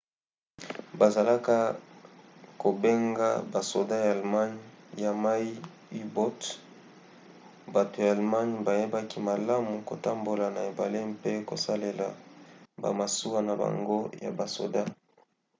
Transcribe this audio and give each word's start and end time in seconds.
bazalaka 0.99 1.55
kobenga 2.61 3.29
basoda 3.53 3.95
ya 4.05 4.09
allemagne 4.15 4.61
ya 5.03 5.11
mai 5.23 5.47
u-boats. 6.01 6.47
bato 7.73 7.97
ya 8.05 8.11
allemagne 8.15 8.55
bayebaki 8.67 9.17
malamu 9.29 9.73
kotambola 9.89 10.45
na 10.55 10.61
ebale 10.69 10.99
mpe 11.13 11.31
kosalela 11.49 12.07
bamasuwa 12.81 13.39
na 13.47 13.53
bango 13.61 13.99
ya 14.23 14.31
basoda 14.39 14.81